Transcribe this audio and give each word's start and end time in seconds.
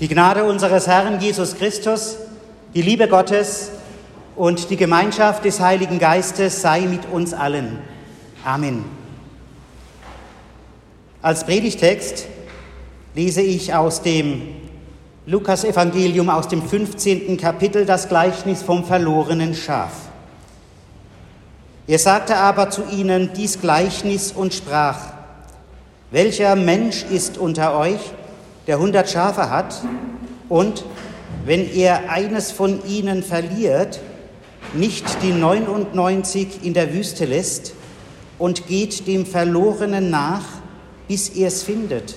Die 0.00 0.08
Gnade 0.08 0.44
unseres 0.44 0.86
Herrn 0.86 1.20
Jesus 1.20 1.56
Christus, 1.56 2.16
die 2.74 2.82
Liebe 2.82 3.08
Gottes 3.08 3.70
und 4.34 4.70
die 4.70 4.76
Gemeinschaft 4.76 5.44
des 5.44 5.60
Heiligen 5.60 5.98
Geistes 5.98 6.62
sei 6.62 6.80
mit 6.80 7.02
uns 7.12 7.34
allen. 7.34 7.78
Amen. 8.44 8.84
Als 11.20 11.44
Predigtext 11.44 12.26
lese 13.14 13.42
ich 13.42 13.74
aus 13.74 14.02
dem 14.02 14.42
Lukas-Evangelium 15.26 16.30
aus 16.30 16.48
dem 16.48 16.62
15. 16.62 17.36
Kapitel 17.36 17.86
das 17.86 18.08
Gleichnis 18.08 18.62
vom 18.62 18.84
verlorenen 18.84 19.54
Schaf. 19.54 19.92
Er 21.86 21.98
sagte 21.98 22.36
aber 22.36 22.70
zu 22.70 22.82
ihnen 22.90 23.30
dies 23.36 23.60
Gleichnis 23.60 24.32
und 24.32 24.54
sprach, 24.54 24.98
welcher 26.10 26.56
Mensch 26.56 27.04
ist 27.04 27.38
unter 27.38 27.76
euch, 27.76 28.00
der 28.72 28.78
hundert 28.78 29.10
Schafe 29.10 29.50
hat, 29.50 29.82
und 30.48 30.86
wenn 31.44 31.70
er 31.74 32.10
eines 32.10 32.50
von 32.50 32.82
ihnen 32.86 33.22
verliert, 33.22 34.00
nicht 34.72 35.04
die 35.22 35.32
99 35.32 36.60
in 36.62 36.72
der 36.72 36.94
Wüste 36.94 37.26
lässt 37.26 37.74
und 38.38 38.66
geht 38.68 39.06
dem 39.06 39.26
Verlorenen 39.26 40.08
nach, 40.08 40.44
bis 41.06 41.28
er 41.28 41.48
es 41.48 41.62
findet. 41.62 42.16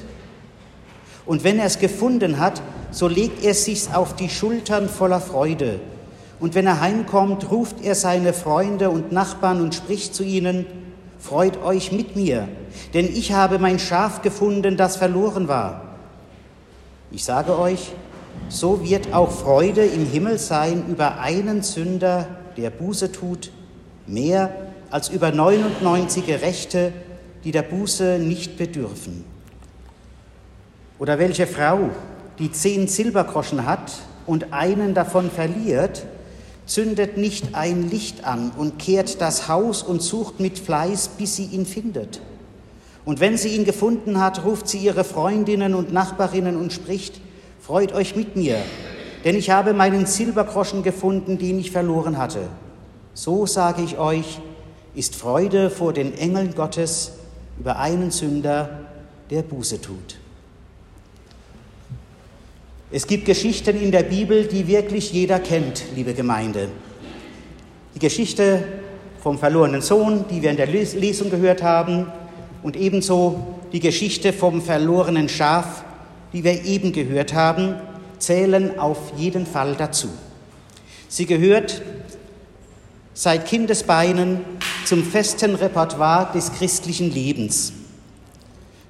Und 1.25 1.43
wenn 1.43 1.59
er 1.59 1.65
es 1.65 1.77
gefunden 1.77 2.39
hat, 2.39 2.61
so 2.89 3.09
legt 3.09 3.43
er 3.43 3.53
sich's 3.53 3.89
auf 3.93 4.15
die 4.15 4.29
Schultern 4.29 4.87
voller 4.87 5.19
Freude. 5.19 5.81
Und 6.39 6.55
wenn 6.55 6.67
er 6.67 6.79
heimkommt, 6.79 7.51
ruft 7.51 7.83
er 7.83 7.95
seine 7.95 8.31
Freunde 8.31 8.91
und 8.91 9.11
Nachbarn 9.11 9.59
und 9.59 9.75
spricht 9.75 10.15
zu 10.15 10.23
ihnen, 10.23 10.65
Freut 11.19 11.61
euch 11.63 11.91
mit 11.91 12.15
mir, 12.15 12.47
denn 12.93 13.07
ich 13.07 13.31
habe 13.33 13.57
mein 13.57 13.79
Schaf 13.79 14.21
gefunden, 14.21 14.77
das 14.77 14.95
verloren 14.95 15.47
war. 15.47 15.84
Ich 17.11 17.23
sage 17.23 17.57
euch, 17.57 17.93
so 18.49 18.83
wird 18.83 19.13
auch 19.13 19.31
Freude 19.31 19.85
im 19.85 20.05
Himmel 20.05 20.37
sein 20.37 20.85
über 20.89 21.19
einen 21.19 21.61
Sünder, 21.61 22.27
der 22.57 22.69
Buße 22.69 23.11
tut, 23.11 23.51
mehr 24.07 24.53
als 24.89 25.09
über 25.09 25.31
99 25.31 26.25
Gerechte, 26.25 26.93
die 27.43 27.51
der 27.51 27.63
Buße 27.63 28.19
nicht 28.19 28.57
bedürfen. 28.57 29.23
Oder 30.99 31.19
welche 31.19 31.47
Frau, 31.47 31.89
die 32.39 32.51
zehn 32.51 32.87
Silbergroschen 32.87 33.65
hat 33.65 33.91
und 34.25 34.53
einen 34.53 34.93
davon 34.93 35.29
verliert, 35.29 36.05
zündet 36.65 37.17
nicht 37.17 37.53
ein 37.53 37.89
Licht 37.89 38.23
an 38.23 38.51
und 38.57 38.79
kehrt 38.79 39.21
das 39.21 39.47
Haus 39.47 39.83
und 39.83 40.01
sucht 40.01 40.39
mit 40.39 40.57
Fleiß, 40.57 41.09
bis 41.09 41.35
sie 41.35 41.45
ihn 41.45 41.65
findet. 41.65 42.19
Und 43.05 43.19
wenn 43.19 43.37
sie 43.37 43.49
ihn 43.49 43.65
gefunden 43.65 44.19
hat, 44.19 44.43
ruft 44.43 44.67
sie 44.67 44.79
ihre 44.79 45.03
Freundinnen 45.03 45.75
und 45.75 45.93
Nachbarinnen 45.93 46.57
und 46.57 46.73
spricht, 46.73 47.21
Freut 47.65 47.93
euch 47.93 48.15
mit 48.15 48.35
mir, 48.35 48.57
denn 49.23 49.35
ich 49.35 49.49
habe 49.49 49.73
meinen 49.73 50.05
Silbergroschen 50.05 50.83
gefunden, 50.83 51.39
den 51.39 51.57
ich 51.57 51.71
verloren 51.71 52.15
hatte. 52.19 52.41
So 53.15 53.47
sage 53.47 53.81
ich 53.81 53.97
euch, 53.97 54.39
ist 54.93 55.15
Freude 55.15 55.71
vor 55.71 55.91
den 55.91 56.15
Engeln 56.15 56.53
Gottes 56.53 57.13
über 57.59 57.79
einen 57.79 58.11
Sünder, 58.11 58.81
der 59.31 59.41
Buße 59.41 59.81
tut. 59.81 60.19
Es 62.91 63.07
gibt 63.07 63.25
Geschichten 63.25 63.81
in 63.81 63.91
der 63.91 64.03
Bibel, 64.03 64.45
die 64.45 64.67
wirklich 64.67 65.11
jeder 65.11 65.39
kennt, 65.39 65.85
liebe 65.95 66.13
Gemeinde. 66.13 66.69
Die 67.95 67.99
Geschichte 67.99 68.63
vom 69.23 69.39
verlorenen 69.39 69.81
Sohn, 69.81 70.25
die 70.29 70.43
wir 70.43 70.51
in 70.51 70.57
der 70.57 70.67
Lesung 70.67 71.31
gehört 71.31 71.63
haben, 71.63 72.05
und 72.65 72.75
ebenso 72.75 73.59
die 73.73 73.79
Geschichte 73.79 74.33
vom 74.33 74.59
verlorenen 74.59 75.29
Schaf, 75.29 75.83
die 76.33 76.43
wir 76.43 76.65
eben 76.65 76.93
gehört 76.93 77.35
haben, 77.35 77.75
zählen 78.17 78.79
auf 78.79 79.13
jeden 79.15 79.45
Fall 79.45 79.75
dazu. 79.75 80.07
Sie 81.07 81.27
gehört 81.27 81.83
seit 83.13 83.45
Kindesbeinen 83.45 84.41
zum 84.83 85.03
festen 85.03 85.53
Repertoire 85.53 86.31
des 86.33 86.53
christlichen 86.53 87.13
Lebens. 87.13 87.71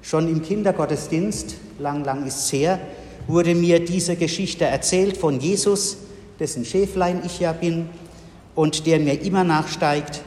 Schon 0.00 0.26
im 0.26 0.42
Kindergottesdienst, 0.42 1.56
lang, 1.78 2.02
lang 2.02 2.26
ist 2.26 2.46
es 2.46 2.52
her, 2.54 2.80
wurde 3.26 3.54
mir 3.54 3.84
diese 3.84 4.16
Geschichte 4.16 4.64
erzählt 4.64 5.18
von 5.18 5.38
Jesus, 5.38 5.98
dessen 6.40 6.64
Schäflein 6.64 7.20
ich 7.26 7.40
ja 7.40 7.52
bin 7.52 7.90
und 8.54 8.86
der 8.86 9.00
mir 9.00 9.20
immer 9.20 9.44
nachsteigt, 9.44 10.22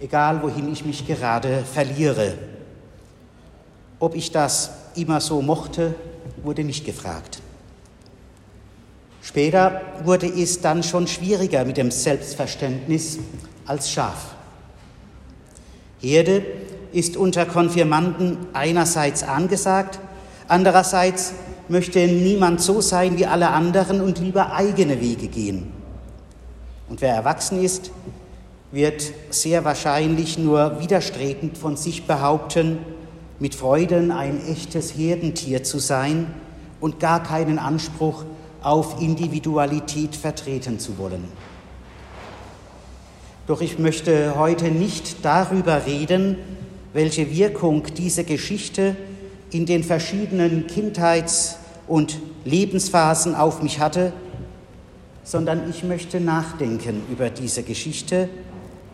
egal 0.00 0.42
wohin 0.42 0.72
ich 0.72 0.86
mich 0.86 1.06
gerade 1.06 1.64
verliere. 1.70 2.32
Ob 4.00 4.14
ich 4.14 4.30
das 4.30 4.70
immer 4.94 5.20
so 5.20 5.42
mochte, 5.42 5.94
wurde 6.42 6.64
nicht 6.64 6.84
gefragt. 6.84 7.40
Später 9.22 9.80
wurde 10.04 10.26
es 10.26 10.60
dann 10.60 10.82
schon 10.82 11.06
schwieriger 11.06 11.64
mit 11.64 11.76
dem 11.76 11.90
Selbstverständnis 11.90 13.18
als 13.66 13.90
Schaf. 13.90 14.34
Herde 16.00 16.42
ist 16.92 17.16
unter 17.16 17.44
Konfirmanden 17.44 18.38
einerseits 18.52 19.22
angesagt, 19.22 19.98
andererseits 20.46 21.34
möchte 21.68 21.98
niemand 22.06 22.62
so 22.62 22.80
sein 22.80 23.18
wie 23.18 23.26
alle 23.26 23.50
anderen 23.50 24.00
und 24.00 24.18
lieber 24.18 24.52
eigene 24.52 25.00
Wege 25.00 25.28
gehen. 25.28 25.72
Und 26.88 27.02
wer 27.02 27.14
erwachsen 27.14 27.62
ist, 27.62 27.90
wird 28.70 29.12
sehr 29.30 29.64
wahrscheinlich 29.64 30.38
nur 30.38 30.80
widerstrebend 30.80 31.58
von 31.58 31.76
sich 31.76 32.06
behaupten, 32.06 32.78
mit 33.40 33.54
Freuden 33.54 34.10
ein 34.10 34.40
echtes 34.46 34.96
Herdentier 34.96 35.62
zu 35.62 35.78
sein 35.78 36.26
und 36.80 37.00
gar 37.00 37.22
keinen 37.22 37.58
Anspruch 37.58 38.24
auf 38.62 39.00
Individualität 39.00 40.16
vertreten 40.16 40.78
zu 40.78 40.98
wollen. 40.98 41.24
Doch 43.46 43.60
ich 43.60 43.78
möchte 43.78 44.34
heute 44.36 44.66
nicht 44.70 45.24
darüber 45.24 45.86
reden, 45.86 46.36
welche 46.92 47.30
Wirkung 47.30 47.84
diese 47.96 48.24
Geschichte 48.24 48.94
in 49.50 49.64
den 49.64 49.82
verschiedenen 49.82 50.66
Kindheits- 50.66 51.56
und 51.86 52.18
Lebensphasen 52.44 53.34
auf 53.34 53.62
mich 53.62 53.78
hatte, 53.80 54.12
sondern 55.24 55.70
ich 55.70 55.84
möchte 55.84 56.20
nachdenken 56.20 57.02
über 57.10 57.30
diese 57.30 57.62
Geschichte, 57.62 58.28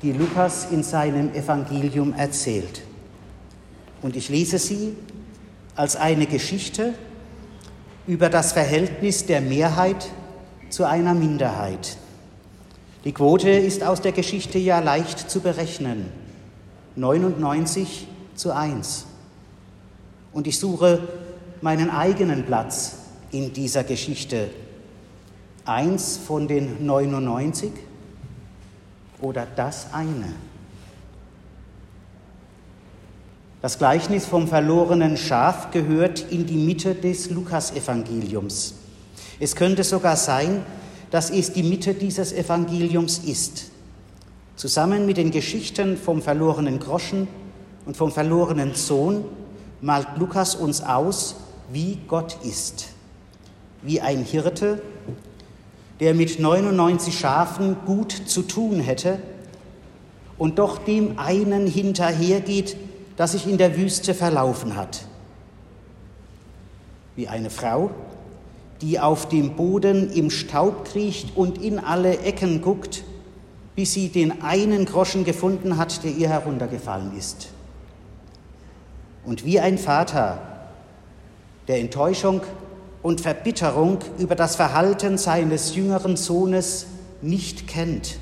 die 0.02 0.12
Lukas 0.12 0.68
in 0.70 0.82
seinem 0.82 1.34
Evangelium 1.34 2.12
erzählt. 2.12 2.83
Und 4.04 4.16
ich 4.16 4.28
lese 4.28 4.58
sie 4.58 4.94
als 5.76 5.96
eine 5.96 6.26
Geschichte 6.26 6.92
über 8.06 8.28
das 8.28 8.52
Verhältnis 8.52 9.24
der 9.24 9.40
Mehrheit 9.40 10.10
zu 10.68 10.84
einer 10.84 11.14
Minderheit. 11.14 11.96
Die 13.06 13.12
Quote 13.12 13.48
ist 13.48 13.82
aus 13.82 14.02
der 14.02 14.12
Geschichte 14.12 14.58
ja 14.58 14.80
leicht 14.80 15.30
zu 15.30 15.40
berechnen. 15.40 16.12
99 16.96 18.06
zu 18.34 18.54
1. 18.54 19.06
Und 20.34 20.46
ich 20.46 20.58
suche 20.58 21.08
meinen 21.62 21.88
eigenen 21.88 22.44
Platz 22.44 22.96
in 23.30 23.54
dieser 23.54 23.84
Geschichte. 23.84 24.50
Eins 25.64 26.18
von 26.18 26.46
den 26.46 26.84
99 26.84 27.72
oder 29.22 29.46
das 29.56 29.94
eine? 29.94 30.34
Das 33.64 33.78
Gleichnis 33.78 34.26
vom 34.26 34.46
verlorenen 34.46 35.16
Schaf 35.16 35.70
gehört 35.70 36.30
in 36.30 36.44
die 36.44 36.58
Mitte 36.58 36.94
des 36.94 37.30
Lukasevangeliums. 37.30 38.74
Es 39.40 39.56
könnte 39.56 39.84
sogar 39.84 40.16
sein, 40.16 40.62
dass 41.10 41.30
es 41.30 41.54
die 41.54 41.62
Mitte 41.62 41.94
dieses 41.94 42.34
Evangeliums 42.34 43.20
ist. 43.20 43.70
Zusammen 44.54 45.06
mit 45.06 45.16
den 45.16 45.30
Geschichten 45.30 45.96
vom 45.96 46.20
verlorenen 46.20 46.78
Groschen 46.78 47.26
und 47.86 47.96
vom 47.96 48.12
verlorenen 48.12 48.74
Sohn 48.74 49.24
malt 49.80 50.08
Lukas 50.18 50.54
uns 50.54 50.82
aus, 50.82 51.36
wie 51.72 52.00
Gott 52.06 52.36
ist. 52.44 52.88
Wie 53.80 53.98
ein 53.98 54.24
Hirte, 54.24 54.82
der 56.00 56.12
mit 56.12 56.38
99 56.38 57.18
Schafen 57.18 57.78
gut 57.86 58.12
zu 58.26 58.42
tun 58.42 58.80
hätte 58.80 59.20
und 60.36 60.58
doch 60.58 60.76
dem 60.76 61.18
einen 61.18 61.66
hinterhergeht, 61.66 62.76
das 63.16 63.32
sich 63.32 63.46
in 63.46 63.58
der 63.58 63.76
Wüste 63.76 64.14
verlaufen 64.14 64.76
hat. 64.76 65.04
Wie 67.16 67.28
eine 67.28 67.50
Frau, 67.50 67.90
die 68.80 68.98
auf 68.98 69.28
dem 69.28 69.54
Boden 69.56 70.12
im 70.12 70.30
Staub 70.30 70.84
kriecht 70.84 71.36
und 71.36 71.62
in 71.62 71.78
alle 71.78 72.18
Ecken 72.18 72.60
guckt, 72.60 73.04
bis 73.76 73.92
sie 73.92 74.08
den 74.08 74.42
einen 74.42 74.84
Groschen 74.84 75.24
gefunden 75.24 75.76
hat, 75.76 76.04
der 76.04 76.10
ihr 76.12 76.28
heruntergefallen 76.28 77.16
ist. 77.16 77.48
Und 79.24 79.44
wie 79.44 79.58
ein 79.58 79.78
Vater, 79.78 80.38
der 81.66 81.80
Enttäuschung 81.80 82.42
und 83.02 83.20
Verbitterung 83.20 83.98
über 84.18 84.34
das 84.34 84.56
Verhalten 84.56 85.18
seines 85.18 85.74
jüngeren 85.74 86.16
Sohnes 86.16 86.86
nicht 87.22 87.66
kennt. 87.66 88.18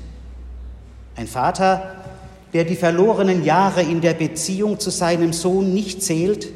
Ein 1.15 1.27
Vater, 1.27 2.02
der 2.53 2.65
die 2.65 2.75
verlorenen 2.75 3.43
Jahre 3.43 3.81
in 3.81 4.01
der 4.01 4.13
Beziehung 4.13 4.79
zu 4.79 4.91
seinem 4.91 5.33
Sohn 5.33 5.73
nicht 5.73 6.03
zählt 6.03 6.49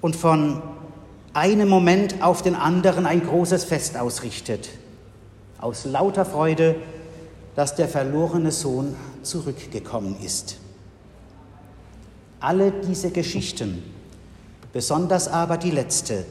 und 0.00 0.16
von 0.16 0.62
einem 1.34 1.68
Moment 1.68 2.22
auf 2.22 2.42
den 2.42 2.54
anderen 2.54 3.06
ein 3.06 3.24
großes 3.24 3.64
Fest 3.64 3.96
ausrichtet, 3.96 4.70
aus 5.58 5.84
lauter 5.84 6.24
Freude, 6.24 6.76
dass 7.54 7.74
der 7.74 7.88
verlorene 7.88 8.50
Sohn 8.50 8.96
zurückgekommen 9.22 10.16
ist. 10.24 10.56
Alle 12.40 12.72
diese 12.72 13.10
Geschichten, 13.10 13.82
besonders 14.72 15.28
aber 15.28 15.58
die 15.58 15.70
letzte, 15.70 16.24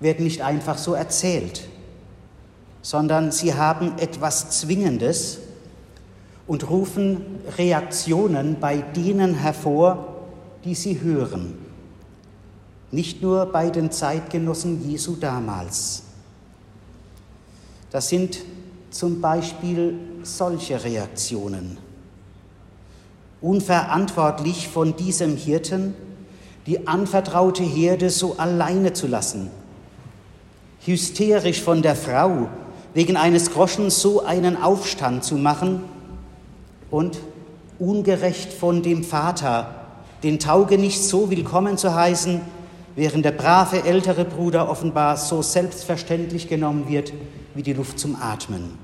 werden 0.00 0.24
nicht 0.24 0.42
einfach 0.42 0.78
so 0.78 0.94
erzählt, 0.94 1.62
sondern 2.82 3.30
sie 3.30 3.54
haben 3.54 3.98
etwas 3.98 4.50
Zwingendes 4.60 5.38
und 6.48 6.68
rufen 6.70 7.20
Reaktionen 7.58 8.56
bei 8.58 8.78
denen 8.78 9.34
hervor, 9.34 10.16
die 10.64 10.74
sie 10.74 11.00
hören. 11.00 11.56
Nicht 12.90 13.22
nur 13.22 13.46
bei 13.46 13.68
den 13.68 13.92
Zeitgenossen 13.92 14.90
Jesu 14.90 15.16
damals. 15.16 16.04
Das 17.90 18.08
sind 18.08 18.40
zum 18.90 19.20
Beispiel 19.20 19.98
solche 20.22 20.82
Reaktionen. 20.82 21.76
Unverantwortlich 23.42 24.68
von 24.68 24.96
diesem 24.96 25.36
Hirten, 25.36 25.94
die 26.66 26.88
anvertraute 26.88 27.62
Herde 27.62 28.08
so 28.08 28.36
alleine 28.38 28.94
zu 28.94 29.06
lassen. 29.06 29.50
Hysterisch 30.80 31.62
von 31.62 31.82
der 31.82 31.94
Frau, 31.94 32.48
wegen 32.94 33.18
eines 33.18 33.50
Groschen 33.50 33.90
so 33.90 34.24
einen 34.24 34.56
Aufstand 34.56 35.24
zu 35.24 35.36
machen 35.36 35.84
und 36.90 37.18
ungerecht 37.78 38.52
von 38.52 38.82
dem 38.82 39.04
Vater, 39.04 39.74
den 40.22 40.38
Taugenicht 40.38 41.02
so 41.02 41.30
willkommen 41.30 41.78
zu 41.78 41.94
heißen, 41.94 42.40
während 42.96 43.24
der 43.24 43.32
brave 43.32 43.84
ältere 43.84 44.24
Bruder 44.24 44.68
offenbar 44.68 45.16
so 45.16 45.42
selbstverständlich 45.42 46.48
genommen 46.48 46.88
wird 46.88 47.12
wie 47.54 47.62
die 47.62 47.72
Luft 47.72 47.98
zum 47.98 48.16
Atmen. 48.16 48.78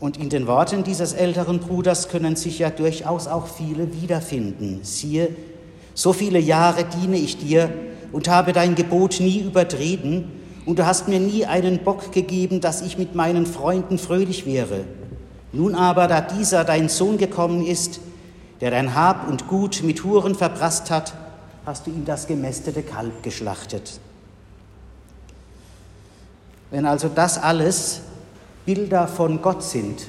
Und 0.00 0.16
in 0.16 0.28
den 0.28 0.46
Worten 0.46 0.84
dieses 0.84 1.12
älteren 1.12 1.58
Bruders 1.58 2.08
können 2.08 2.36
sich 2.36 2.60
ja 2.60 2.70
durchaus 2.70 3.26
auch 3.26 3.46
viele 3.46 4.00
wiederfinden. 4.00 4.80
Siehe, 4.82 5.34
so 5.94 6.12
viele 6.12 6.38
Jahre 6.38 6.84
diene 6.84 7.16
ich 7.16 7.38
dir 7.38 7.72
und 8.12 8.28
habe 8.28 8.52
dein 8.52 8.74
Gebot 8.74 9.20
nie 9.20 9.40
übertreten, 9.40 10.32
und 10.66 10.78
du 10.78 10.84
hast 10.84 11.08
mir 11.08 11.18
nie 11.18 11.46
einen 11.46 11.78
Bock 11.78 12.12
gegeben, 12.12 12.60
dass 12.60 12.82
ich 12.82 12.98
mit 12.98 13.14
meinen 13.14 13.46
Freunden 13.46 13.96
fröhlich 13.96 14.44
wäre. 14.44 14.84
Nun 15.52 15.74
aber, 15.74 16.08
da 16.08 16.20
dieser 16.20 16.64
dein 16.64 16.88
Sohn 16.88 17.18
gekommen 17.18 17.64
ist, 17.64 18.00
der 18.60 18.70
dein 18.70 18.94
Hab 18.94 19.28
und 19.28 19.48
Gut 19.48 19.82
mit 19.82 20.04
Huren 20.04 20.34
verprasst 20.34 20.90
hat, 20.90 21.14
hast 21.64 21.86
du 21.86 21.90
ihm 21.90 22.04
das 22.04 22.26
gemästete 22.26 22.82
Kalb 22.82 23.22
geschlachtet. 23.22 24.00
Wenn 26.70 26.86
also 26.86 27.08
das 27.08 27.38
alles 27.38 28.02
Bilder 28.66 29.08
von 29.08 29.40
Gott 29.40 29.62
sind, 29.62 30.06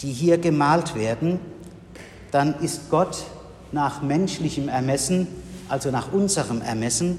die 0.00 0.12
hier 0.12 0.38
gemalt 0.38 0.94
werden, 0.94 1.40
dann 2.30 2.60
ist 2.60 2.90
Gott 2.90 3.24
nach 3.72 4.02
menschlichem 4.02 4.68
Ermessen, 4.68 5.26
also 5.68 5.90
nach 5.90 6.12
unserem 6.12 6.60
Ermessen, 6.60 7.18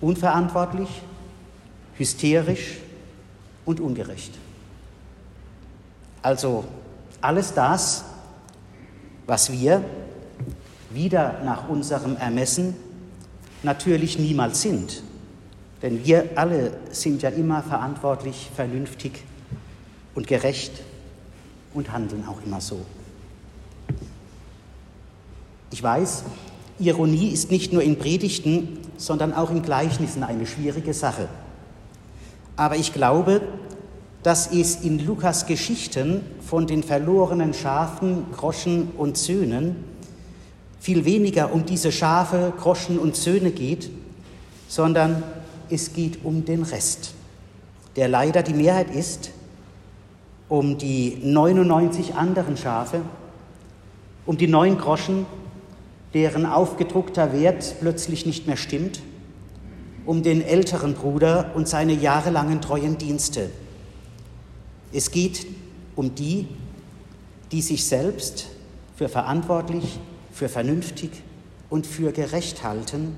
unverantwortlich, 0.00 0.88
hysterisch 1.96 2.78
und 3.64 3.80
ungerecht. 3.80 4.39
Also 6.22 6.64
alles 7.20 7.54
das, 7.54 8.04
was 9.26 9.52
wir 9.52 9.84
wieder 10.90 11.40
nach 11.44 11.68
unserem 11.68 12.16
Ermessen 12.16 12.74
natürlich 13.62 14.18
niemals 14.18 14.60
sind. 14.62 15.02
Denn 15.82 16.04
wir 16.04 16.30
alle 16.34 16.72
sind 16.90 17.22
ja 17.22 17.30
immer 17.30 17.62
verantwortlich, 17.62 18.50
vernünftig 18.54 19.24
und 20.14 20.26
gerecht 20.26 20.72
und 21.72 21.92
handeln 21.92 22.26
auch 22.26 22.42
immer 22.44 22.60
so. 22.60 22.80
Ich 25.70 25.82
weiß, 25.82 26.24
Ironie 26.80 27.28
ist 27.28 27.50
nicht 27.50 27.72
nur 27.72 27.82
in 27.82 27.98
Predigten, 27.98 28.80
sondern 28.96 29.32
auch 29.32 29.50
in 29.50 29.62
Gleichnissen 29.62 30.24
eine 30.24 30.46
schwierige 30.46 30.92
Sache. 30.92 31.28
Aber 32.56 32.76
ich 32.76 32.92
glaube, 32.92 33.40
dass 34.22 34.52
es 34.52 34.76
in 34.76 35.04
Lukas 35.04 35.46
Geschichten 35.46 36.22
von 36.40 36.66
den 36.66 36.82
verlorenen 36.82 37.54
Schafen, 37.54 38.26
Groschen 38.32 38.88
und 38.96 39.16
Söhnen 39.16 39.76
viel 40.78 41.04
weniger 41.04 41.52
um 41.52 41.66
diese 41.66 41.92
Schafe, 41.92 42.52
Groschen 42.58 42.98
und 42.98 43.16
Söhne 43.16 43.50
geht, 43.50 43.90
sondern 44.68 45.22
es 45.68 45.92
geht 45.92 46.24
um 46.24 46.44
den 46.44 46.62
Rest, 46.62 47.14
der 47.96 48.08
leider 48.08 48.42
die 48.42 48.54
Mehrheit 48.54 48.94
ist, 48.94 49.30
um 50.48 50.78
die 50.78 51.18
99 51.22 52.14
anderen 52.14 52.56
Schafe, 52.56 53.02
um 54.26 54.36
die 54.36 54.48
neun 54.48 54.78
Groschen, 54.78 55.26
deren 56.12 56.44
aufgedruckter 56.44 57.32
Wert 57.32 57.76
plötzlich 57.80 58.26
nicht 58.26 58.46
mehr 58.46 58.56
stimmt, 58.56 59.00
um 60.06 60.22
den 60.22 60.42
älteren 60.42 60.94
Bruder 60.94 61.52
und 61.54 61.68
seine 61.68 61.92
jahrelangen 61.92 62.60
treuen 62.60 62.98
Dienste. 62.98 63.50
Es 64.92 65.10
geht 65.10 65.46
um 65.96 66.14
die, 66.14 66.48
die 67.52 67.62
sich 67.62 67.84
selbst 67.84 68.46
für 68.96 69.08
verantwortlich, 69.08 69.98
für 70.32 70.48
vernünftig 70.48 71.10
und 71.68 71.86
für 71.86 72.12
gerecht 72.12 72.62
halten, 72.62 73.16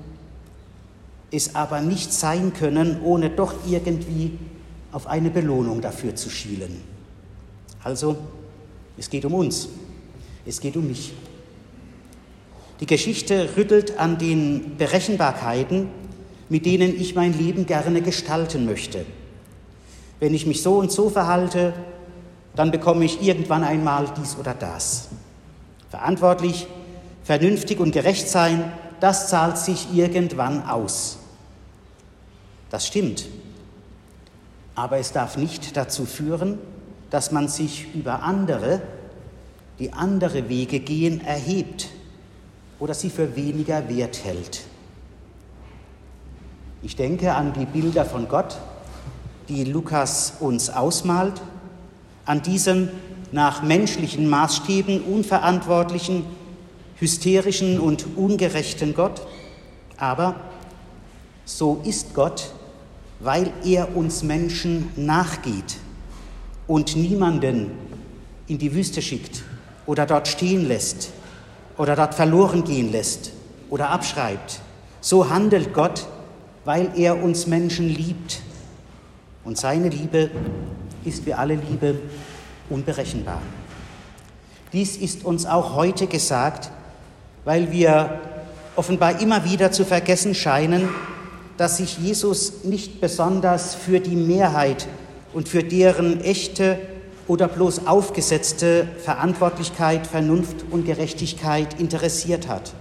es 1.31 1.55
aber 1.55 1.81
nicht 1.81 2.13
sein 2.13 2.53
können, 2.53 3.01
ohne 3.03 3.29
doch 3.29 3.53
irgendwie 3.67 4.37
auf 4.91 5.07
eine 5.07 5.31
Belohnung 5.31 5.81
dafür 5.81 6.15
zu 6.15 6.29
schielen. 6.29 6.81
Also, 7.83 8.17
es 8.97 9.09
geht 9.09 9.25
um 9.25 9.33
uns, 9.33 9.67
es 10.45 10.61
geht 10.61 10.77
um 10.77 10.87
mich. 10.87 11.13
Die 12.79 12.85
Geschichte 12.85 13.49
rüttelt 13.57 13.97
an 13.97 14.17
den 14.17 14.77
Berechenbarkeiten, 14.77 15.89
mit 16.49 16.65
denen 16.65 16.99
ich 16.99 17.15
mein 17.15 17.37
Leben 17.37 17.65
gerne 17.65 18.01
gestalten 18.01 18.65
möchte. 18.65 19.05
Wenn 20.23 20.33
ich 20.33 20.45
mich 20.45 20.61
so 20.61 20.77
und 20.77 20.89
so 20.89 21.09
verhalte, 21.09 21.73
dann 22.55 22.71
bekomme 22.71 23.03
ich 23.03 23.21
irgendwann 23.21 23.61
einmal 23.61 24.05
dies 24.17 24.37
oder 24.39 24.53
das. 24.53 25.09
Verantwortlich, 25.89 26.65
vernünftig 27.25 27.81
und 27.81 27.91
gerecht 27.91 28.29
sein, 28.29 28.71
das 29.01 29.27
zahlt 29.27 29.57
sich 29.57 29.93
irgendwann 29.93 30.65
aus. 30.65 31.17
Das 32.69 32.87
stimmt. 32.87 33.25
Aber 34.75 34.97
es 34.97 35.11
darf 35.11 35.35
nicht 35.35 35.75
dazu 35.75 36.05
führen, 36.05 36.57
dass 37.09 37.33
man 37.33 37.49
sich 37.49 37.93
über 37.93 38.23
andere, 38.23 38.81
die 39.77 39.91
andere 39.91 40.47
Wege 40.47 40.79
gehen, 40.79 41.19
erhebt 41.19 41.89
oder 42.79 42.93
sie 42.93 43.09
für 43.09 43.35
weniger 43.35 43.89
wert 43.89 44.23
hält. 44.23 44.61
Ich 46.81 46.95
denke 46.95 47.33
an 47.33 47.51
die 47.51 47.65
Bilder 47.65 48.05
von 48.05 48.29
Gott, 48.29 48.57
die 49.53 49.65
Lukas 49.65 50.33
uns 50.39 50.71
ausmalt, 50.71 51.39
an 52.25 52.41
diesem 52.41 52.89
nach 53.31 53.61
menschlichen 53.61 54.27
Maßstäben 54.27 55.01
unverantwortlichen, 55.01 56.25
hysterischen 56.95 57.79
und 57.79 58.17
ungerechten 58.17 58.95
Gott. 58.95 59.21
Aber 59.97 60.35
so 61.45 61.81
ist 61.83 62.15
Gott, 62.15 62.51
weil 63.19 63.51
er 63.63 63.95
uns 63.95 64.23
Menschen 64.23 64.89
nachgeht 64.95 65.77
und 66.67 66.95
niemanden 66.95 67.71
in 68.47 68.57
die 68.57 68.73
Wüste 68.73 69.01
schickt 69.01 69.43
oder 69.85 70.05
dort 70.05 70.27
stehen 70.27 70.67
lässt 70.67 71.11
oder 71.77 71.95
dort 71.95 72.15
verloren 72.15 72.63
gehen 72.63 72.91
lässt 72.91 73.31
oder 73.69 73.89
abschreibt. 73.89 74.61
So 74.99 75.29
handelt 75.29 75.73
Gott, 75.73 76.07
weil 76.65 76.91
er 76.95 77.21
uns 77.21 77.45
Menschen 77.45 77.89
liebt 77.89 78.42
und 79.43 79.57
seine 79.57 79.89
Liebe 79.89 80.29
ist 81.05 81.25
wie 81.25 81.33
alle 81.33 81.55
Liebe 81.55 81.95
unberechenbar. 82.69 83.41
Dies 84.71 84.97
ist 84.97 85.25
uns 85.25 85.45
auch 85.45 85.75
heute 85.75 86.07
gesagt, 86.07 86.71
weil 87.45 87.71
wir 87.71 88.19
offenbar 88.75 89.21
immer 89.21 89.45
wieder 89.45 89.71
zu 89.71 89.85
vergessen 89.85 90.33
scheinen, 90.33 90.89
dass 91.57 91.77
sich 91.77 91.99
Jesus 91.99 92.63
nicht 92.63 92.99
besonders 92.99 93.75
für 93.75 93.99
die 93.99 94.15
Mehrheit 94.15 94.87
und 95.33 95.47
für 95.47 95.63
deren 95.63 96.21
echte 96.21 96.79
oder 97.27 97.47
bloß 97.47 97.85
aufgesetzte 97.85 98.87
Verantwortlichkeit, 99.03 100.07
Vernunft 100.07 100.65
und 100.71 100.85
Gerechtigkeit 100.85 101.79
interessiert 101.79 102.47
hat. 102.47 102.73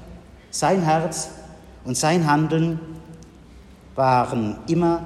Sein 0.50 0.82
Herz 0.82 1.30
und 1.84 1.96
sein 1.96 2.30
Handeln 2.30 2.80
waren 3.94 4.56
immer 4.66 5.02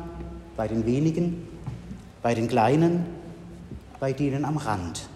bei 0.57 0.69
den 0.69 0.87
wenigen, 0.87 1.47
bei 2.23 2.35
den 2.35 2.49
Kleinen, 2.49 3.05
bei 4.01 4.13
denen 4.13 4.45
am 4.45 4.57
Rand. 4.57 5.09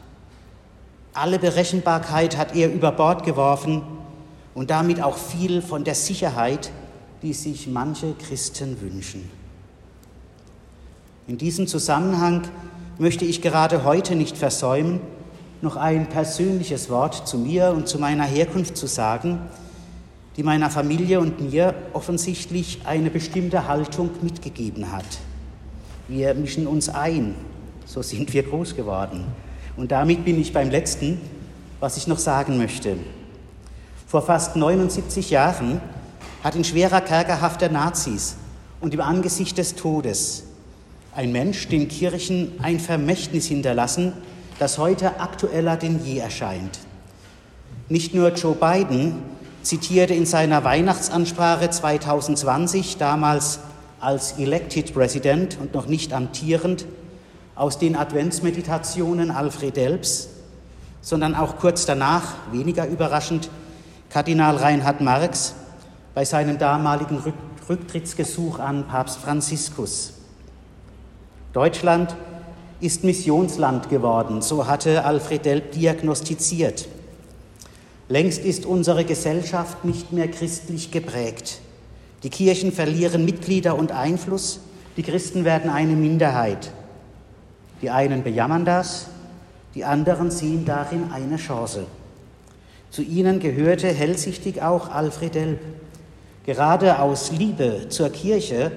Alle 1.12 1.38
Berechenbarkeit 1.38 2.36
hat 2.36 2.54
er 2.54 2.72
über 2.72 2.92
Bord 2.92 3.24
geworfen 3.24 3.82
und 4.54 4.70
damit 4.70 5.02
auch 5.02 5.16
viel 5.16 5.62
von 5.62 5.84
der 5.84 5.94
Sicherheit, 5.94 6.70
die 7.22 7.32
sich 7.32 7.66
manche 7.66 8.14
Christen 8.14 8.80
wünschen. 8.80 9.28
In 11.26 11.38
diesem 11.38 11.66
Zusammenhang 11.66 12.42
möchte 12.98 13.24
ich 13.24 13.42
gerade 13.42 13.84
heute 13.84 14.14
nicht 14.14 14.36
versäumen, 14.36 15.00
noch 15.62 15.76
ein 15.76 16.08
persönliches 16.08 16.88
Wort 16.90 17.28
zu 17.28 17.38
mir 17.38 17.70
und 17.70 17.88
zu 17.88 17.98
meiner 17.98 18.24
Herkunft 18.24 18.76
zu 18.76 18.86
sagen, 18.86 19.40
die 20.36 20.42
meiner 20.42 20.70
Familie 20.70 21.20
und 21.20 21.40
mir 21.40 21.74
offensichtlich 21.92 22.80
eine 22.84 23.10
bestimmte 23.10 23.68
Haltung 23.68 24.10
mitgegeben 24.22 24.90
hat. 24.90 25.04
Wir 26.10 26.34
mischen 26.34 26.66
uns 26.66 26.88
ein, 26.88 27.36
so 27.86 28.02
sind 28.02 28.32
wir 28.32 28.42
groß 28.42 28.74
geworden. 28.74 29.26
Und 29.76 29.92
damit 29.92 30.24
bin 30.24 30.40
ich 30.40 30.52
beim 30.52 30.68
letzten, 30.68 31.20
was 31.78 31.96
ich 31.96 32.08
noch 32.08 32.18
sagen 32.18 32.58
möchte. 32.58 32.96
Vor 34.08 34.22
fast 34.22 34.56
79 34.56 35.30
Jahren 35.30 35.80
hat 36.42 36.56
in 36.56 36.64
schwerer 36.64 37.00
Kerkerhaft 37.00 37.60
der 37.60 37.70
Nazis 37.70 38.34
und 38.80 38.92
im 38.92 39.00
Angesicht 39.02 39.56
des 39.56 39.76
Todes 39.76 40.42
ein 41.14 41.30
Mensch 41.30 41.68
den 41.68 41.86
Kirchen 41.86 42.54
ein 42.60 42.80
Vermächtnis 42.80 43.46
hinterlassen, 43.46 44.12
das 44.58 44.78
heute 44.78 45.20
aktueller 45.20 45.76
denn 45.76 46.04
je 46.04 46.18
erscheint. 46.18 46.80
Nicht 47.88 48.16
nur 48.16 48.32
Joe 48.32 48.56
Biden 48.56 49.14
zitierte 49.62 50.14
in 50.14 50.26
seiner 50.26 50.64
Weihnachtsansprache 50.64 51.70
2020, 51.70 52.96
damals 52.96 53.60
als 54.00 54.38
Elected 54.38 54.92
President 54.94 55.58
und 55.60 55.74
noch 55.74 55.86
nicht 55.86 56.12
amtierend, 56.12 56.86
aus 57.54 57.78
den 57.78 57.96
Adventsmeditationen 57.96 59.30
Alfred 59.30 59.76
Delps, 59.76 60.28
sondern 61.02 61.34
auch 61.34 61.58
kurz 61.58 61.84
danach, 61.84 62.34
weniger 62.52 62.86
überraschend, 62.86 63.50
Kardinal 64.08 64.56
Reinhard 64.56 65.00
Marx 65.00 65.54
bei 66.14 66.24
seinem 66.24 66.58
damaligen 66.58 67.22
Rücktrittsgesuch 67.68 68.58
an 68.58 68.88
Papst 68.88 69.18
Franziskus. 69.18 70.14
Deutschland 71.52 72.16
ist 72.80 73.04
Missionsland 73.04 73.88
geworden, 73.88 74.40
so 74.42 74.66
hatte 74.66 75.04
Alfred 75.04 75.44
Delp 75.44 75.72
diagnostiziert. 75.72 76.88
Längst 78.08 78.44
ist 78.44 78.66
unsere 78.66 79.04
Gesellschaft 79.04 79.84
nicht 79.84 80.12
mehr 80.12 80.28
christlich 80.28 80.90
geprägt. 80.90 81.60
Die 82.22 82.30
Kirchen 82.30 82.72
verlieren 82.72 83.24
Mitglieder 83.24 83.78
und 83.78 83.92
Einfluss, 83.92 84.60
die 84.96 85.02
Christen 85.02 85.44
werden 85.44 85.70
eine 85.70 85.94
Minderheit. 85.94 86.70
Die 87.80 87.90
einen 87.90 88.22
bejammern 88.22 88.64
das, 88.64 89.06
die 89.74 89.84
anderen 89.84 90.30
sehen 90.30 90.64
darin 90.64 91.10
eine 91.12 91.36
Chance. 91.36 91.86
Zu 92.90 93.02
ihnen 93.02 93.40
gehörte 93.40 93.88
hellsichtig 93.88 94.60
auch 94.60 94.90
Alfred 94.90 95.34
Delp. 95.34 95.60
Gerade 96.44 96.98
aus 96.98 97.30
Liebe 97.30 97.86
zur 97.88 98.10
Kirche 98.10 98.72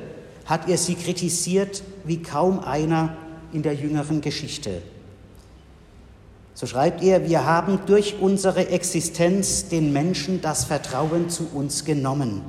hat 0.46 0.70
er 0.70 0.78
sie 0.78 0.96
kritisiert 0.96 1.84
wie 2.04 2.22
kaum 2.22 2.60
einer 2.60 3.18
in 3.52 3.64
der 3.64 3.74
jüngeren 3.74 4.22
Geschichte. 4.22 4.82
So 6.54 6.68
schreibt 6.68 7.02
er, 7.02 7.28
wir 7.28 7.46
haben 7.46 7.80
durch 7.88 8.16
unsere 8.22 8.68
Existenz 8.70 9.70
den 9.70 9.92
Menschen 9.92 10.42
das 10.42 10.66
Vertrauen 10.66 11.30
zu 11.30 11.50
uns 11.54 11.84
genommen. 11.84 12.42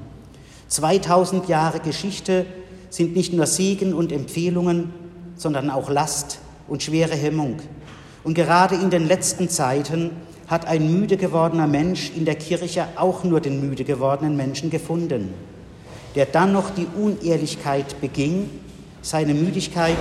2000 0.68 1.48
Jahre 1.48 1.80
Geschichte 1.80 2.46
sind 2.90 3.16
nicht 3.16 3.32
nur 3.32 3.46
Segen 3.46 3.94
und 3.94 4.12
Empfehlungen, 4.12 4.92
sondern 5.36 5.70
auch 5.70 5.90
Last 5.90 6.38
und 6.68 6.82
schwere 6.82 7.14
Hemmung. 7.14 7.56
Und 8.22 8.34
gerade 8.34 8.74
in 8.76 8.90
den 8.90 9.06
letzten 9.06 9.48
Zeiten 9.48 10.10
hat 10.46 10.66
ein 10.66 10.92
müde 10.92 11.16
gewordener 11.16 11.66
Mensch 11.66 12.12
in 12.14 12.24
der 12.24 12.36
Kirche 12.36 12.86
auch 12.96 13.24
nur 13.24 13.40
den 13.40 13.66
müde 13.68 13.84
gewordenen 13.84 14.36
Menschen 14.36 14.70
gefunden, 14.70 15.32
der 16.14 16.26
dann 16.26 16.52
noch 16.52 16.70
die 16.70 16.86
Unehrlichkeit 16.86 18.00
beging, 18.00 18.50
seine 19.02 19.34
Müdigkeit 19.34 19.98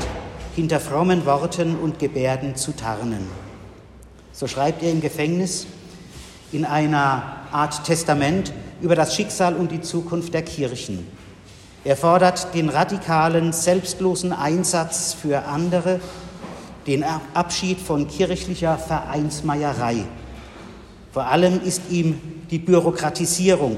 hinter 0.55 0.79
frommen 0.79 1.25
Worten 1.25 1.75
und 1.75 1.99
Gebärden 1.99 2.55
zu 2.55 2.73
tarnen. 2.73 3.27
So 4.31 4.47
schreibt 4.47 4.83
er 4.83 4.91
im 4.91 5.01
Gefängnis 5.01 5.67
in 6.51 6.65
einer 6.65 7.37
Art 7.51 7.83
Testament 7.83 8.53
über 8.83 8.95
das 8.95 9.15
Schicksal 9.15 9.55
und 9.55 9.71
die 9.71 9.81
Zukunft 9.81 10.33
der 10.33 10.43
Kirchen. 10.43 11.07
Er 11.85 11.95
fordert 11.97 12.53
den 12.53 12.69
radikalen, 12.69 13.53
selbstlosen 13.53 14.33
Einsatz 14.33 15.13
für 15.13 15.45
andere, 15.45 15.99
den 16.85 17.03
Abschied 17.33 17.79
von 17.79 18.07
kirchlicher 18.07 18.77
Vereinsmeierei. 18.77 20.03
Vor 21.13 21.25
allem 21.25 21.61
ist 21.63 21.83
ihm 21.89 22.19
die 22.51 22.59
Bürokratisierung 22.59 23.77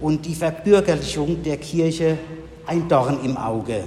und 0.00 0.26
die 0.26 0.34
Verbürgerlichung 0.34 1.42
der 1.44 1.58
Kirche 1.58 2.18
ein 2.66 2.88
Dorn 2.88 3.24
im 3.24 3.36
Auge. 3.36 3.84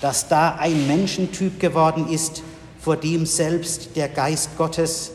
Dass 0.00 0.28
da 0.28 0.56
ein 0.56 0.86
Menschentyp 0.86 1.58
geworden 1.58 2.08
ist, 2.08 2.42
vor 2.80 2.96
dem 2.96 3.26
selbst 3.26 3.96
der 3.96 4.08
Geist 4.08 4.56
Gottes, 4.56 5.10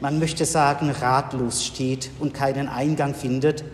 man 0.00 0.18
möchte 0.18 0.44
sagen, 0.44 0.90
ratlos 0.90 1.64
steht 1.64 2.10
und 2.20 2.34
keinen 2.34 2.68
Eingang 2.68 3.14
findet, 3.14 3.64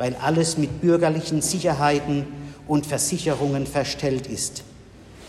weil 0.00 0.16
alles 0.16 0.56
mit 0.56 0.80
bürgerlichen 0.80 1.42
Sicherheiten 1.42 2.24
und 2.66 2.86
Versicherungen 2.86 3.66
verstellt 3.66 4.28
ist. 4.28 4.62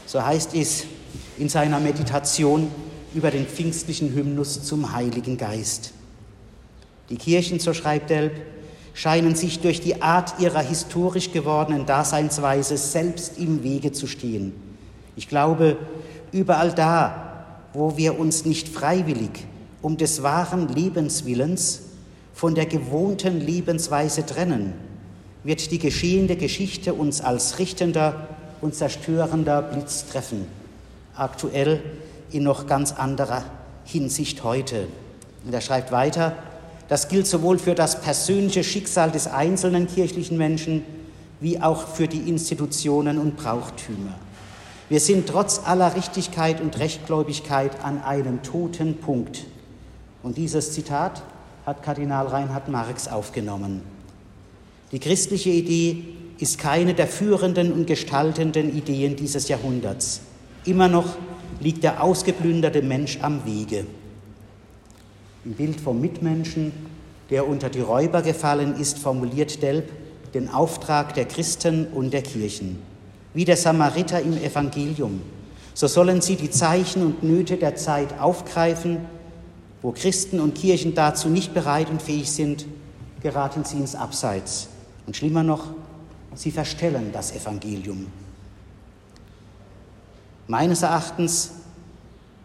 So 0.05 0.25
heißt 0.25 0.55
es 0.55 0.85
in 1.37 1.49
seiner 1.49 1.81
Meditation 1.81 2.71
über 3.13 3.31
den 3.31 3.45
pfingstlichen 3.45 4.15
Hymnus 4.15 4.63
zum 4.63 4.93
Heiligen 4.93 5.37
Geist. 5.37 5.91
Die 7.09 7.17
Kirchen, 7.17 7.59
so 7.59 7.73
schreibt 7.73 8.11
Delp, 8.11 8.31
scheinen 8.93 9.35
sich 9.35 9.59
durch 9.59 9.81
die 9.81 10.01
Art 10.01 10.39
ihrer 10.39 10.61
historisch 10.61 11.33
gewordenen 11.33 11.85
Daseinsweise 11.85 12.77
selbst 12.77 13.39
im 13.39 13.63
Wege 13.63 13.91
zu 13.91 14.07
stehen. 14.07 14.53
Ich 15.17 15.27
glaube, 15.27 15.75
überall 16.31 16.71
da, 16.71 17.57
wo 17.73 17.97
wir 17.97 18.17
uns 18.17 18.45
nicht 18.45 18.69
freiwillig 18.69 19.31
um 19.81 19.97
des 19.97 20.23
wahren 20.23 20.69
Lebenswillens 20.69 21.90
von 22.33 22.55
der 22.55 22.65
gewohnten 22.65 23.39
Lebensweise 23.39 24.25
trennen, 24.25 24.73
wird 25.43 25.71
die 25.71 25.79
geschehende 25.79 26.35
Geschichte 26.35 26.93
uns 26.93 27.21
als 27.21 27.59
richtender 27.59 28.27
und 28.61 28.75
zerstörender 28.75 29.61
Blitz 29.61 30.05
treffen, 30.07 30.45
aktuell 31.15 31.81
in 32.31 32.43
noch 32.43 32.67
ganz 32.67 32.91
anderer 32.93 33.43
Hinsicht 33.85 34.43
heute. 34.43 34.87
Und 35.45 35.53
er 35.53 35.61
schreibt 35.61 35.91
weiter, 35.91 36.35
das 36.87 37.07
gilt 37.07 37.25
sowohl 37.25 37.57
für 37.57 37.73
das 37.73 38.01
persönliche 38.01 38.63
Schicksal 38.63 39.11
des 39.11 39.27
einzelnen 39.27 39.87
kirchlichen 39.87 40.37
Menschen 40.37 40.83
wie 41.39 41.59
auch 41.59 41.87
für 41.87 42.07
die 42.07 42.29
Institutionen 42.29 43.17
und 43.17 43.37
Brauchtümer. 43.37 44.13
Wir 44.89 44.99
sind 44.99 45.27
trotz 45.27 45.61
aller 45.65 45.95
Richtigkeit 45.95 46.61
und 46.61 46.77
Rechtgläubigkeit 46.77 47.83
an 47.83 48.03
einem 48.03 48.43
toten 48.43 48.97
Punkt. 48.97 49.45
Und 50.21 50.37
dieses 50.37 50.73
Zitat 50.73 51.23
hat 51.71 51.83
Kardinal 51.83 52.27
Reinhard 52.27 52.67
Marx 52.67 53.07
aufgenommen. 53.07 53.81
Die 54.91 54.99
christliche 54.99 55.51
Idee 55.51 56.03
ist 56.37 56.59
keine 56.59 56.93
der 56.93 57.07
führenden 57.07 57.71
und 57.71 57.87
gestaltenden 57.87 58.75
Ideen 58.75 59.15
dieses 59.15 59.47
Jahrhunderts. 59.47 60.19
Immer 60.65 60.89
noch 60.89 61.15
liegt 61.61 61.85
der 61.85 62.03
ausgeplünderte 62.03 62.81
Mensch 62.81 63.19
am 63.21 63.45
Wege. 63.45 63.85
Im 65.45 65.53
Bild 65.53 65.79
vom 65.79 66.01
Mitmenschen, 66.01 66.73
der 67.29 67.47
unter 67.47 67.69
die 67.69 67.79
Räuber 67.79 68.21
gefallen 68.21 68.75
ist, 68.77 68.99
formuliert 68.99 69.63
Delp 69.63 69.89
den 70.33 70.49
Auftrag 70.49 71.13
der 71.13 71.23
Christen 71.23 71.87
und 71.87 72.11
der 72.11 72.21
Kirchen 72.21 72.79
wie 73.33 73.45
der 73.45 73.55
Samariter 73.55 74.21
im 74.21 74.33
Evangelium. 74.43 75.21
So 75.73 75.87
sollen 75.87 76.19
sie 76.19 76.35
die 76.35 76.49
Zeichen 76.49 77.01
und 77.05 77.23
Nöte 77.23 77.55
der 77.55 77.77
Zeit 77.77 78.19
aufgreifen. 78.19 78.97
Wo 79.81 79.91
Christen 79.91 80.39
und 80.39 80.55
Kirchen 80.55 80.93
dazu 80.93 81.29
nicht 81.29 81.53
bereit 81.53 81.89
und 81.89 82.01
fähig 82.01 82.31
sind, 82.31 82.65
geraten 83.21 83.63
sie 83.63 83.77
ins 83.77 83.95
Abseits. 83.95 84.69
Und 85.07 85.15
schlimmer 85.15 85.43
noch, 85.43 85.67
sie 86.35 86.51
verstellen 86.51 87.09
das 87.11 87.31
Evangelium. 87.33 88.07
Meines 90.47 90.83
Erachtens 90.83 91.51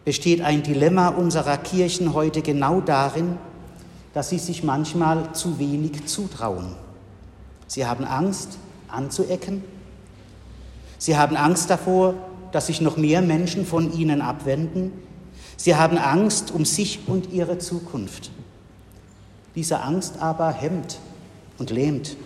besteht 0.04 0.40
ein 0.40 0.62
Dilemma 0.62 1.08
unserer 1.08 1.56
Kirchen 1.58 2.14
heute 2.14 2.42
genau 2.42 2.80
darin, 2.80 3.36
dass 4.14 4.30
sie 4.30 4.38
sich 4.38 4.62
manchmal 4.62 5.32
zu 5.34 5.58
wenig 5.58 6.06
zutrauen. 6.06 6.74
Sie 7.66 7.84
haben 7.84 8.04
Angst, 8.04 8.58
anzuecken 8.88 9.62
Sie 10.98 11.16
haben 11.16 11.36
Angst 11.36 11.70
davor, 11.70 12.14
dass 12.52 12.66
sich 12.68 12.80
noch 12.80 12.96
mehr 12.96 13.22
Menschen 13.22 13.66
von 13.66 13.92
ihnen 13.92 14.22
abwenden. 14.22 14.92
Sie 15.56 15.74
haben 15.74 15.98
Angst 15.98 16.50
um 16.50 16.64
sich 16.64 17.00
und 17.06 17.32
ihre 17.32 17.58
Zukunft. 17.58 18.30
Diese 19.54 19.80
Angst 19.80 20.20
aber 20.20 20.52
hemmt 20.52 20.98
und 21.58 21.70
lähmt. 21.70 22.16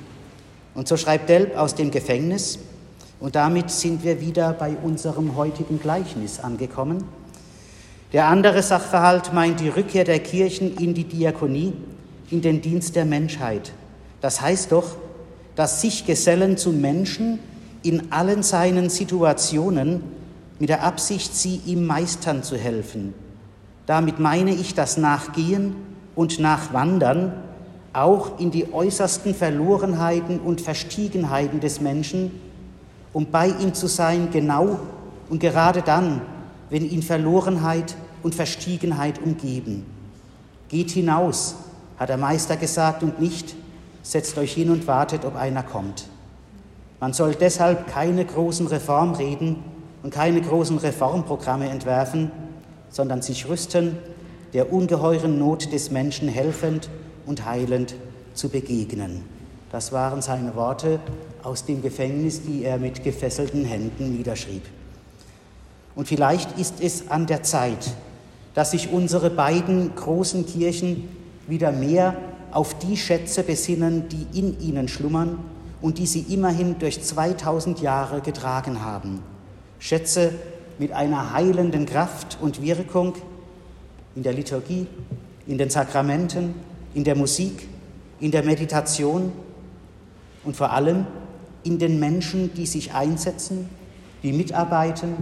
Und 0.75 0.89
so 0.89 0.97
schreibt 0.97 1.29
Delp 1.29 1.57
aus 1.57 1.75
dem 1.75 1.91
Gefängnis, 1.91 2.59
und 3.21 3.37
damit 3.37 3.71
sind 3.71 4.03
wir 4.03 4.21
wieder 4.23 4.55
bei 4.55 4.77
unserem 4.83 5.37
heutigen 5.37 5.79
Gleichnis 5.79 6.41
angekommen. 6.41 7.05
Der 8.15 8.27
andere 8.29 8.63
Sachverhalt 8.63 9.35
meint 9.35 9.61
die 9.61 9.69
Rückkehr 9.69 10.05
der 10.05 10.21
Kirchen 10.21 10.77
in 10.79 10.95
die 10.95 11.05
Diakonie, 11.05 11.75
in 12.31 12.41
den 12.41 12.63
Dienst 12.63 12.97
der 12.97 13.05
Menschheit. 13.05 13.73
Das 14.23 14.41
heißt 14.41 14.73
doch, 14.73 14.97
das 15.55 15.83
sich 15.83 16.07
Gesellen 16.07 16.57
zu 16.57 16.71
Menschen 16.73 17.39
in 17.83 18.11
allen 18.11 18.43
seinen 18.43 18.89
Situationen 18.89 20.03
mit 20.61 20.69
der 20.69 20.85
Absicht, 20.85 21.35
sie 21.35 21.61
ihm 21.67 21.87
meistern 21.87 22.45
zu 22.45 22.57
helfen. 22.57 23.15
Damit 23.87 24.21
meine 24.21 24.53
ich 24.53 24.75
das 24.75 24.99
Nachgehen 24.99 25.75
und 26.15 26.39
Nachwandern 26.39 27.33
auch 27.93 28.39
in 28.39 28.53
die 28.53 28.73
äußersten 28.73 29.35
Verlorenheiten 29.35 30.39
und 30.39 30.61
Verstiegenheiten 30.61 31.59
des 31.59 31.81
Menschen, 31.81 32.31
um 33.13 33.27
bei 33.27 33.49
ihm 33.49 33.75
zu 33.75 33.89
sein, 33.89 34.29
genau 34.31 34.79
und 35.29 35.41
gerade 35.41 35.83
dann, 35.83 36.21
wenn 36.69 36.89
ihn 36.89 37.03
Verlorenheit 37.03 37.97
und 38.23 38.35
Verstiegenheit 38.35 39.21
umgeben. 39.21 39.87
Geht 40.69 40.91
hinaus, 40.91 41.57
hat 41.99 42.11
der 42.11 42.17
Meister 42.19 42.57
gesagt, 42.57 43.03
und 43.03 43.19
nicht, 43.19 43.57
setzt 44.03 44.39
euch 44.39 44.53
hin 44.53 44.71
und 44.71 44.87
wartet, 44.87 45.25
ob 45.25 45.37
einer 45.37 45.63
kommt. 45.63 46.07
Man 47.01 47.13
soll 47.13 47.35
deshalb 47.35 47.89
keine 47.89 48.25
großen 48.25 48.67
Reformreden 48.67 49.57
und 50.03 50.13
keine 50.13 50.41
großen 50.41 50.79
Reformprogramme 50.79 51.69
entwerfen, 51.69 52.31
sondern 52.91 53.23
sich 53.23 53.49
rüsten, 53.49 53.99
der 54.53 54.73
ungeheuren 54.73 55.39
Not 55.39 55.73
des 55.73 55.91
Menschen 55.91 56.29
helfend 56.29 56.89
und 57.27 57.45
heilend 57.45 57.95
zu 58.35 58.49
begegnen. 58.49 59.23
Das 59.71 59.93
waren 59.93 60.23
seine 60.23 60.57
Worte 60.57 60.99
aus 61.43 61.65
dem 61.65 61.83
Gefängnis, 61.83 62.43
die 62.43 62.65
er 62.65 62.79
mit 62.79 63.05
gefesselten 63.05 63.65
Händen 63.65 64.17
niederschrieb. 64.17 64.63
Und 65.95 66.09
vielleicht 66.09 66.59
ist 66.59 66.81
es 66.81 67.11
an 67.11 67.27
der 67.27 67.43
Zeit, 67.43 67.95
dass 68.55 68.73
sich 68.73 68.93
unsere 68.93 69.31
beiden 69.31 69.95
großen 69.95 70.47
Kirchen 70.47 71.09
wieder 71.47 71.73
mehr 71.73 72.17
auf 72.53 72.79
die 72.79 72.97
Schätze 72.97 73.43
besinnen, 73.43 74.09
die 74.09 74.39
in 74.39 74.61
ihnen 74.61 74.89
schlummern 74.89 75.39
und 75.81 75.99
die 75.99 76.07
sie 76.07 76.27
immerhin 76.29 76.79
durch 76.79 77.03
2000 77.03 77.81
Jahre 77.81 78.21
getragen 78.21 78.85
haben. 78.85 79.23
Schätze 79.81 80.33
mit 80.79 80.93
einer 80.93 81.33
heilenden 81.33 81.87
Kraft 81.87 82.39
und 82.41 82.63
Wirkung 82.63 83.15
in 84.15 84.23
der 84.23 84.33
Liturgie, 84.33 84.87
in 85.47 85.59
den 85.59 85.71
Sakramenten, 85.71 86.55
in 86.95 87.03
der 87.03 87.17
Musik, 87.17 87.67
in 88.21 88.31
der 88.31 88.45
Meditation 88.45 89.33
und 90.45 90.55
vor 90.55 90.71
allem 90.71 91.07
in 91.65 91.79
den 91.79 91.99
Menschen, 91.99 92.55
die 92.55 92.67
sich 92.67 92.93
einsetzen, 92.93 93.69
die 94.23 94.33
mitarbeiten, 94.33 95.17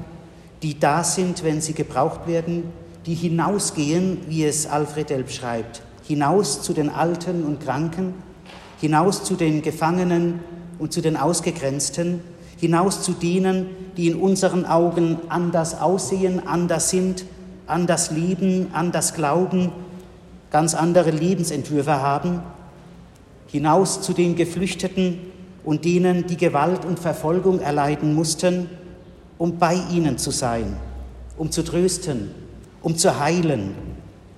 die 0.63 0.79
da 0.79 1.05
sind, 1.05 1.45
wenn 1.45 1.61
sie 1.61 1.73
gebraucht 1.73 2.27
werden, 2.27 2.65
die 3.07 3.15
hinausgehen, 3.15 4.19
wie 4.29 4.45
es 4.45 4.67
Alfred 4.67 5.11
Delp 5.11 5.31
schreibt, 5.31 5.83
hinaus 6.07 6.63
zu 6.63 6.73
den 6.73 6.91
Alten 6.91 7.45
und 7.45 7.61
Kranken, 7.61 8.15
hinaus 8.81 9.25
zu 9.25 9.35
den 9.35 9.63
Gefangenen 9.63 10.41
und 10.79 10.93
zu 10.93 11.01
den 11.01 11.17
Ausgegrenzten, 11.17 12.21
hinaus 12.59 13.03
zu 13.03 13.13
denen, 13.13 13.67
die 13.97 14.09
in 14.09 14.17
unseren 14.17 14.67
Augen 14.67 15.19
anders 15.29 15.81
aussehen, 15.81 16.47
anders 16.47 16.91
sind, 16.91 17.25
anders 17.67 18.11
lieben, 18.11 18.69
anders 18.73 19.15
glauben, 19.15 19.73
ganz 20.51 20.75
andere 20.75 21.11
Lebensentwürfe 21.11 22.01
haben, 22.01 22.41
hinaus 23.47 24.03
zu 24.03 24.13
den 24.13 24.37
Geflüchteten 24.37 25.19
und 25.65 25.85
denen, 25.85 26.27
die 26.27 26.37
Gewalt 26.37 26.85
und 26.85 26.99
Verfolgung 26.99 27.61
erleiden 27.61 28.15
mussten, 28.15 28.69
um 29.37 29.59
bei 29.59 29.75
ihnen 29.91 30.19
zu 30.19 30.31
sein, 30.31 30.77
um 31.37 31.51
zu 31.51 31.63
trösten, 31.63 32.31
um 32.83 32.97
zu 32.97 33.21
heilen, 33.21 33.75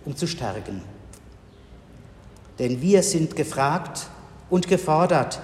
um 0.05 0.17
zu 0.17 0.27
stärken. 0.27 0.83
Denn 2.59 2.83
wir 2.83 3.03
sind 3.03 3.37
gefragt 3.37 4.09
und 4.51 4.69
gefordert, 4.69 5.41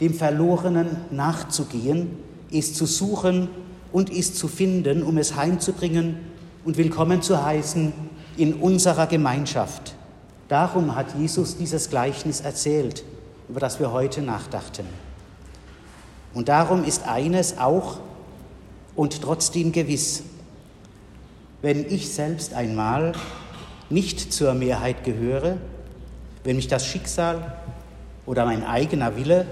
dem 0.00 0.14
Verlorenen 0.14 0.96
nachzugehen, 1.10 2.16
es 2.50 2.74
zu 2.74 2.86
suchen 2.86 3.48
und 3.92 4.10
es 4.10 4.34
zu 4.34 4.48
finden, 4.48 5.02
um 5.02 5.18
es 5.18 5.36
heimzubringen 5.36 6.16
und 6.64 6.78
willkommen 6.78 7.22
zu 7.22 7.44
heißen 7.44 7.92
in 8.36 8.54
unserer 8.54 9.06
Gemeinschaft. 9.06 9.94
Darum 10.48 10.96
hat 10.96 11.18
Jesus 11.18 11.58
dieses 11.58 11.90
Gleichnis 11.90 12.40
erzählt, 12.40 13.04
über 13.48 13.60
das 13.60 13.78
wir 13.78 13.92
heute 13.92 14.22
nachdachten. 14.22 14.86
Und 16.32 16.48
darum 16.48 16.84
ist 16.84 17.06
eines 17.06 17.58
auch 17.58 17.98
und 18.96 19.20
trotzdem 19.20 19.72
gewiss, 19.72 20.22
wenn 21.62 21.84
ich 21.84 22.12
selbst 22.12 22.54
einmal 22.54 23.12
nicht 23.90 24.32
zur 24.32 24.54
Mehrheit 24.54 25.04
gehöre, 25.04 25.58
wenn 26.44 26.56
mich 26.56 26.68
das 26.68 26.86
Schicksal 26.86 27.58
oder 28.24 28.46
mein 28.46 28.64
eigener 28.64 29.16
Wille 29.16 29.46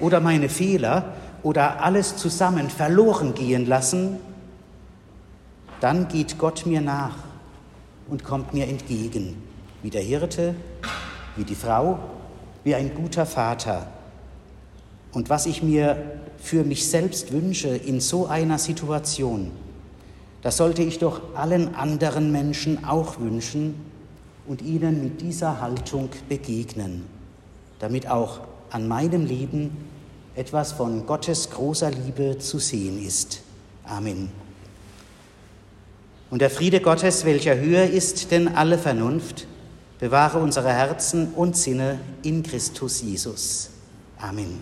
oder 0.00 0.20
meine 0.20 0.48
Fehler 0.48 1.14
oder 1.42 1.82
alles 1.82 2.16
zusammen 2.16 2.70
verloren 2.70 3.34
gehen 3.34 3.66
lassen, 3.66 4.18
dann 5.80 6.08
geht 6.08 6.38
Gott 6.38 6.66
mir 6.66 6.80
nach 6.80 7.16
und 8.08 8.24
kommt 8.24 8.54
mir 8.54 8.66
entgegen 8.66 9.42
wie 9.82 9.90
der 9.90 10.02
Hirte, 10.02 10.54
wie 11.36 11.44
die 11.44 11.54
Frau, 11.54 11.98
wie 12.64 12.74
ein 12.74 12.94
guter 12.94 13.26
Vater. 13.26 13.86
Und 15.12 15.28
was 15.28 15.44
ich 15.44 15.62
mir 15.62 16.20
für 16.38 16.64
mich 16.64 16.88
selbst 16.88 17.32
wünsche 17.32 17.68
in 17.68 18.00
so 18.00 18.26
einer 18.26 18.58
Situation, 18.58 19.50
das 20.40 20.56
sollte 20.56 20.82
ich 20.82 20.98
doch 20.98 21.20
allen 21.34 21.74
anderen 21.74 22.32
Menschen 22.32 22.84
auch 22.84 23.20
wünschen 23.20 23.74
und 24.46 24.62
ihnen 24.62 25.02
mit 25.02 25.20
dieser 25.20 25.60
Haltung 25.60 26.08
begegnen, 26.28 27.04
damit 27.78 28.10
auch 28.10 28.40
an 28.74 28.88
meinem 28.88 29.24
Leben 29.24 29.70
etwas 30.34 30.72
von 30.72 31.06
Gottes 31.06 31.50
großer 31.50 31.92
Liebe 31.92 32.38
zu 32.38 32.58
sehen 32.58 33.00
ist. 33.04 33.40
Amen. 33.84 34.30
Und 36.28 36.42
der 36.42 36.50
Friede 36.50 36.80
Gottes, 36.80 37.24
welcher 37.24 37.56
höher 37.56 37.84
ist 37.84 38.32
denn 38.32 38.48
alle 38.48 38.76
Vernunft, 38.76 39.46
Bewahre 40.00 40.40
unsere 40.40 40.72
Herzen 40.72 41.32
und 41.34 41.56
Sinne 41.56 42.00
in 42.24 42.42
Christus 42.42 43.00
Jesus. 43.00 43.70
Amen. 44.18 44.58